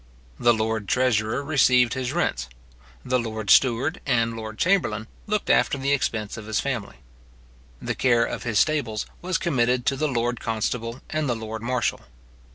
[0.39, 2.49] The lord treasurer received his rents.
[3.05, 6.95] The lord steward and lord chamberlain looked after the expense of his family.
[7.79, 12.01] The care of his stables was committed to the lord constable and the lord marshal.